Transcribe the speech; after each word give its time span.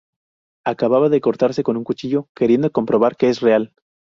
Acababa 0.65 1.09
de 1.09 1.21
cortarse 1.21 1.61
con 1.61 1.77
un 1.77 1.83
cuchillo, 1.83 2.27
queriendo 2.33 2.71
comprobar 2.71 3.15
que 3.15 3.29
es 3.29 3.39
real. 3.39 3.71